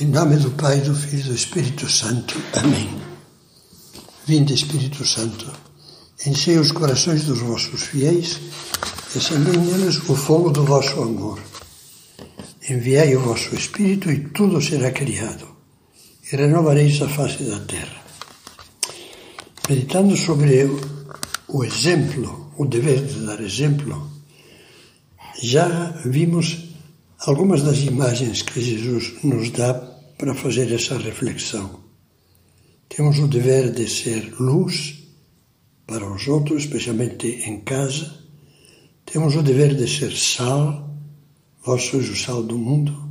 [0.00, 2.34] Em nome do Pai, do Filho e do Espírito Santo.
[2.54, 2.90] Amém.
[4.26, 5.52] Vinde, Espírito Santo,
[6.26, 8.40] enchei os corações dos vossos fiéis
[9.14, 11.40] e acendei neles o fogo do vosso amor.
[12.68, 15.46] Enviai o vosso Espírito e tudo será criado,
[16.32, 18.02] e renovareis a face da terra.
[19.70, 20.68] Meditando sobre
[21.46, 24.10] o exemplo, o dever de dar exemplo,
[25.40, 26.73] já vimos
[27.26, 29.72] algumas das imagens que Jesus nos dá
[30.18, 31.80] para fazer essa reflexão.
[32.88, 35.08] Temos o dever de ser luz
[35.86, 38.12] para os outros, especialmente em casa.
[39.06, 40.94] Temos o dever de ser sal,
[41.64, 43.10] vós sois o sal do mundo.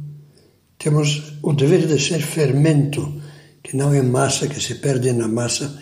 [0.78, 3.22] Temos o dever de ser fermento,
[3.64, 5.82] que não é massa que se perde na massa,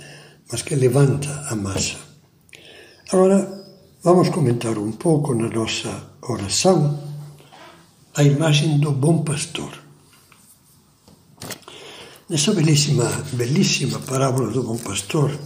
[0.49, 1.97] mas que levanta a massa.
[3.11, 3.65] Agora,
[4.01, 7.10] vamos comentar um pouco na nossa oração
[8.13, 9.71] a imagem do bom pastor.
[12.29, 15.37] Nessa belíssima, belíssima parábola do bom pastor,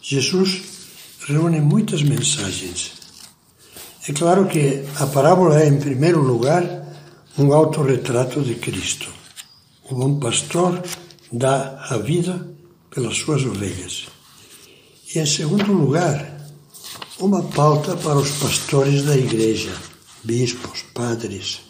[0.00, 0.62] Jesus
[1.26, 2.92] reúne muitas mensagens.
[4.08, 6.64] É claro que a parábola é, em primeiro lugar,
[7.36, 9.12] um autorretrato de Cristo.
[9.88, 10.82] O bom pastor
[11.32, 12.48] dá a vida
[12.90, 14.06] pelas suas ovelhas.
[15.14, 16.40] E, em segundo lugar,
[17.18, 19.72] uma pauta para os pastores da igreja,
[20.24, 21.69] bispos, padres,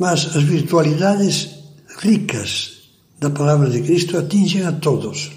[0.00, 1.50] mas as virtualidades
[1.98, 5.30] ricas da palavra de Cristo atingem a todos.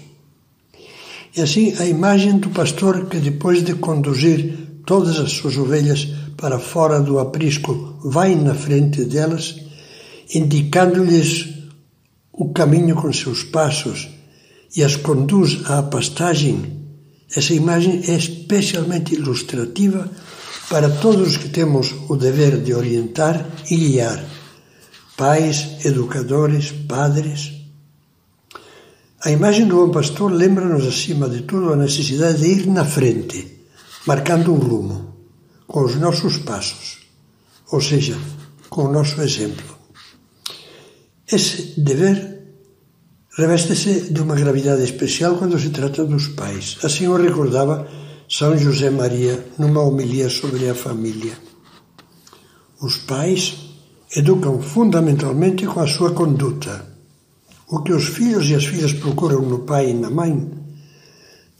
[1.36, 4.56] E assim, a imagem do pastor que, depois de conduzir
[4.86, 9.54] todas as suas ovelhas para fora do aprisco, vai na frente delas,
[10.34, 11.46] indicando-lhes
[12.32, 14.08] o caminho com seus passos
[14.74, 16.72] e as conduz à pastagem,
[17.36, 20.10] essa imagem é especialmente ilustrativa
[20.70, 24.24] para todos os que temos o dever de orientar e guiar
[25.16, 27.52] pais, educadores, padres.
[29.22, 33.60] A imagem do bom pastor lembra-nos, acima de tudo, a necessidade de ir na frente,
[34.06, 35.14] marcando um rumo,
[35.66, 36.98] com os nossos passos,
[37.70, 38.18] ou seja,
[38.68, 39.74] com o nosso exemplo.
[41.30, 42.34] Esse dever
[43.38, 46.76] reveste-se de uma gravidade especial quando se trata dos pais.
[46.82, 47.88] Assim o recordava
[48.28, 51.32] São José Maria numa homilia sobre a família.
[52.80, 53.63] Os pais
[54.16, 56.86] educam fundamentalmente com a sua conduta.
[57.68, 60.50] O que os filhos e as filhas procuram no pai e na mãe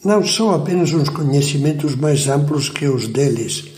[0.05, 3.73] não são apenas uns conhecimentos mais amplos que os deles,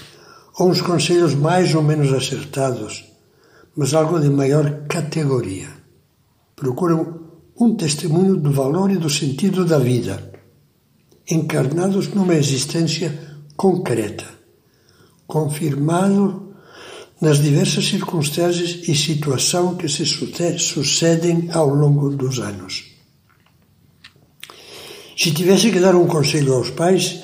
[0.59, 3.05] ou uns conselhos mais ou menos acertados,
[3.77, 5.69] mas algo de maior categoria.
[6.57, 7.21] Procuram
[7.59, 10.33] um testemunho do valor e do sentido da vida,
[11.31, 13.19] encarnados numa existência
[13.57, 14.27] concreta,
[15.27, 16.46] confirmado
[17.21, 20.05] nas diversas circunstâncias e situações que se
[20.59, 22.97] sucedem ao longo dos anos.
[25.17, 27.23] Se tivesse que dar um conselho aos pais,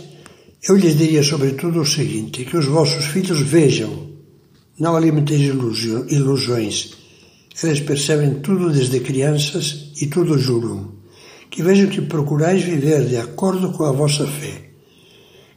[0.66, 4.08] eu lhes diria sobretudo o seguinte: que os vossos filhos vejam,
[4.78, 6.94] não alimenteis ilusões.
[7.62, 10.92] Eles percebem tudo desde crianças e tudo julgam.
[11.50, 14.70] Que vejam que procurais viver de acordo com a vossa fé.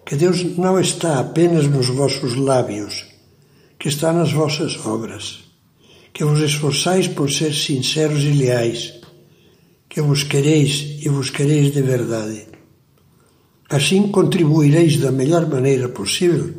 [0.06, 3.06] Que Deus não está apenas nos vossos lábios,
[3.86, 5.44] que está nas vossas obras,
[6.12, 8.96] que vos esforçais por ser sinceros e leais,
[9.88, 12.48] que vos quereis e vos quereis de verdade.
[13.70, 16.52] Assim contribuireis da melhor maneira possível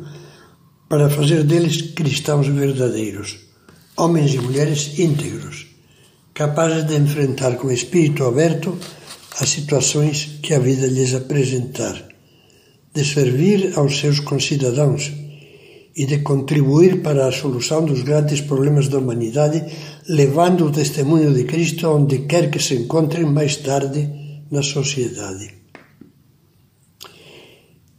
[0.87, 3.39] para fazer deles cristãos verdadeiros,
[3.97, 5.67] homens e mulheres íntegros,
[6.33, 8.77] capazes de enfrentar com espírito aberto
[9.37, 12.07] as situações que a vida lhes apresentar,
[12.93, 15.26] de servir aos seus concidadãos
[15.97, 19.65] e de contribuir para a solução dos grandes problemas da humanidade,
[20.07, 24.07] levando o testemunho de Cristo onde quer que se encontrem mais tarde
[24.51, 25.55] na sociedade.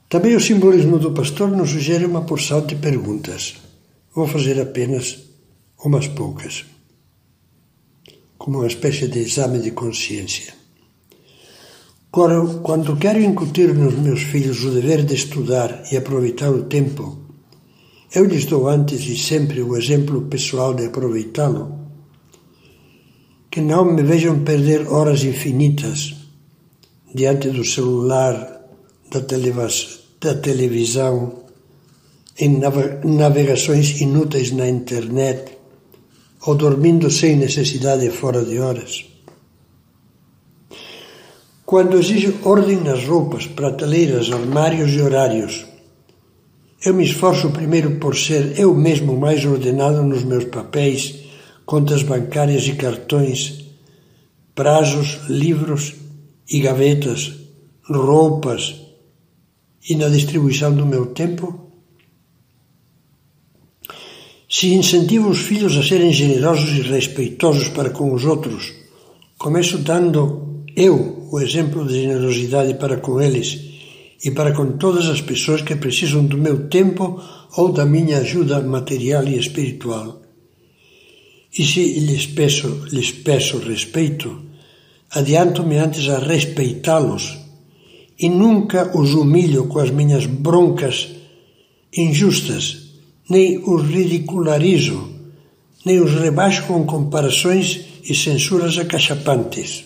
[0.08, 3.56] Também o simbolismo do pastor nos sugere uma porção de perguntas.
[4.14, 5.19] Vou fazer apenas
[5.84, 6.64] umas poucas,
[8.38, 10.55] como uma espécie de exame de consciência.
[12.11, 17.27] Quando quero incutir nos meus filhos o dever de estudar e aproveitar o tempo
[18.14, 21.78] eu lhes dou antes e sempre o exemplo pessoal de aproveitá-lo.
[23.50, 26.14] Que não me vejam perder horas infinitas
[27.14, 28.62] diante do celular,
[29.10, 31.44] da, da televisão,
[32.38, 32.60] em
[33.05, 35.58] navegações inúteis na internet
[36.46, 39.05] ou dormindo sem necessidade fora de horas.
[41.66, 45.66] Quando exijo ordem nas roupas, prateleiras, armários e horários,
[46.84, 51.16] eu me esforço primeiro por ser eu mesmo mais ordenado nos meus papéis,
[51.66, 53.64] contas bancárias e cartões,
[54.54, 55.94] prazos, livros
[56.48, 57.32] e gavetas,
[57.82, 58.76] roupas
[59.88, 61.66] e na distribuição do meu tempo?
[64.48, 68.72] Se incentivo os filhos a serem generosos e respeitosos para com os outros,
[69.36, 73.77] começo dando eu o exemplo de generosidade para com eles
[74.25, 77.23] e para com todas as pessoas que precisam do meu tempo
[77.56, 80.23] ou da minha ajuda material e espiritual.
[81.56, 84.43] E se lhes peço, lhes peço respeito,
[85.11, 87.38] adianto-me antes a respeitá-los
[88.19, 91.11] e nunca os humilho com as minhas broncas
[91.97, 92.88] injustas,
[93.31, 95.09] nem os ridicularizo,
[95.87, 99.85] nem os rebaixo com comparações e censuras acachapantes.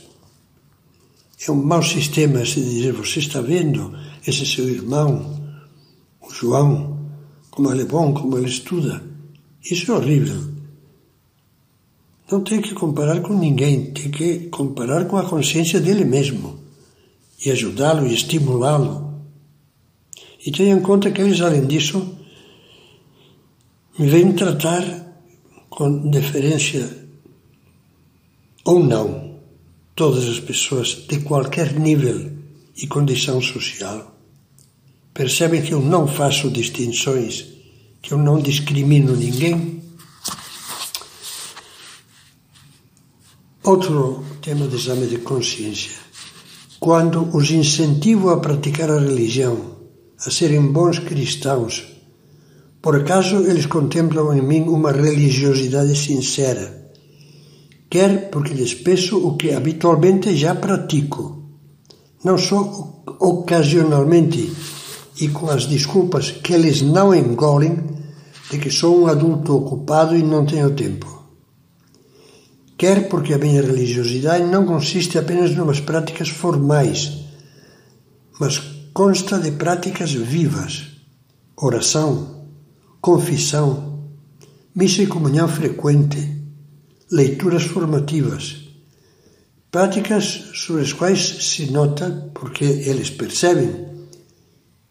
[1.46, 3.92] É um mau sistema se dizer, você está vendo
[4.24, 5.42] esse seu irmão,
[6.20, 7.10] o João,
[7.50, 9.02] como ele é bom, como ele estuda.
[9.68, 10.40] Isso é horrível.
[12.30, 16.60] Não tem que comparar com ninguém, tem que comparar com a consciência dele mesmo
[17.44, 19.12] e ajudá-lo e estimulá-lo.
[20.46, 22.18] E tenha em conta que eles, além disso,
[23.98, 24.84] me vêm tratar
[25.68, 27.04] com deferência
[28.64, 29.31] ou não
[29.94, 32.32] todas as pessoas de qualquer nível
[32.76, 34.16] e condição social.
[35.14, 37.46] Percebem que eu não faço distinções,
[38.00, 39.82] que eu não discrimino ninguém
[43.64, 45.92] Outro tema de exame de consciência.
[46.80, 49.76] Quando os incentivo a praticar a religião,
[50.18, 51.84] a serem bons cristãos,
[52.82, 56.81] por acaso eles contemplam em mim uma religiosidade sincera,
[57.92, 61.42] quer porque lhes peço o que habitualmente já pratico,
[62.24, 64.50] não só ocasionalmente
[65.20, 67.84] e com as desculpas que eles não engolem
[68.50, 71.22] de que sou um adulto ocupado e não tenho tempo.
[72.78, 77.12] Quer porque a minha religiosidade não consiste apenas numas práticas formais,
[78.40, 78.58] mas
[78.94, 80.92] consta de práticas vivas,
[81.54, 82.46] oração,
[83.02, 84.08] confissão,
[84.74, 86.41] missa e comunhão frequente,
[87.12, 88.68] leituras formativas,
[89.70, 93.86] práticas sobre as quais se nota, porque eles percebem,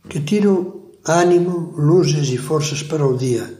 [0.08, 3.60] que tiro ânimo, luzes e forças para o dia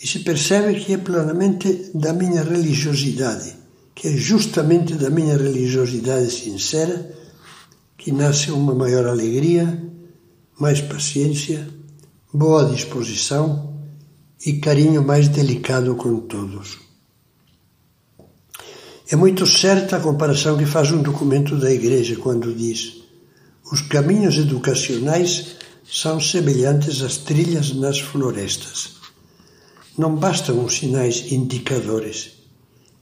[0.00, 3.56] e se percebe que é plenamente da minha religiosidade,
[3.92, 7.12] que é justamente da minha religiosidade sincera
[7.96, 9.82] que nasce uma maior alegria,
[10.60, 11.68] mais paciência,
[12.32, 13.74] boa disposição
[14.46, 16.87] e carinho mais delicado com todos.
[19.10, 23.04] É muito certa a comparação que faz um documento da Igreja quando diz:
[23.72, 25.56] os caminhos educacionais
[25.90, 28.98] são semelhantes às trilhas nas florestas.
[29.96, 32.32] Não bastam os sinais indicadores.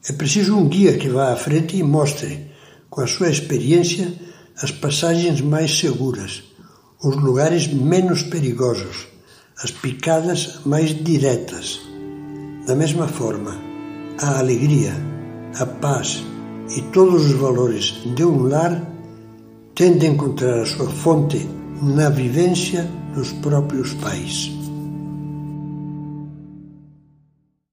[0.08, 2.52] É preciso um guia que vá à frente e mostre,
[2.88, 4.12] com a sua experiência,
[4.62, 6.44] as passagens mais seguras,
[7.02, 9.08] os lugares menos perigosos,
[9.60, 11.80] as picadas mais diretas.
[12.64, 13.60] Da mesma forma,
[14.18, 14.94] a alegria,
[15.58, 16.22] a paz
[16.76, 18.82] e todos os valores de um lar
[19.74, 21.48] tendem a encontrar a sua fonte
[21.82, 24.55] na vivência dos próprios pais.